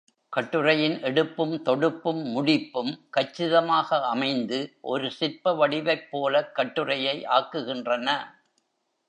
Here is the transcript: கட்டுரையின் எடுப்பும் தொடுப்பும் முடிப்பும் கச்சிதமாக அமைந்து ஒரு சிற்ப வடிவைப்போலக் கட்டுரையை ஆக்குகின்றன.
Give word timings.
கட்டுரையின் 0.33 0.95
எடுப்பும் 0.99 1.53
தொடுப்பும் 1.65 2.23
முடிப்பும் 2.35 2.89
கச்சிதமாக 3.09 3.99
அமைந்து 4.07 4.59
ஒரு 4.81 5.11
சிற்ப 5.11 5.53
வடிவைப்போலக் 5.53 6.51
கட்டுரையை 6.51 7.15
ஆக்குகின்றன. 7.29 8.07